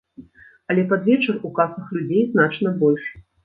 [0.73, 3.03] Але пад вечар у касах людзей значна больш.